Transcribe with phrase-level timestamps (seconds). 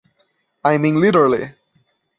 [0.65, 1.53] I mean literally.